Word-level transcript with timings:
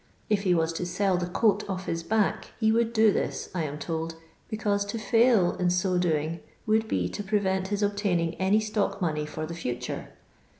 If 0.31 0.41
he 0.41 0.55
was 0.55 0.73
to 0.73 0.85
sell 0.87 1.17
the 1.17 1.27
coat 1.27 1.63
off 1.69 1.85
his 1.85 2.01
bock 2.01 2.45
he 2.59 2.71
would 2.71 2.91
do 2.91 3.11
this, 3.13 3.49
I 3.53 3.65
am 3.65 3.77
told, 3.77 4.15
because 4.49 4.83
to 4.85 4.97
iiiil 4.97 5.59
in 5.59 5.69
so 5.69 5.99
doing 5.99 6.39
would 6.65 6.87
be 6.87 7.07
to 7.09 7.21
pre 7.23 7.37
vent 7.37 7.67
his 7.67 7.83
obtaining 7.83 8.33
any 8.41 8.59
stock 8.61 8.99
money 8.99 9.27
for 9.27 9.45
the 9.45 9.53
future. 9.53 10.07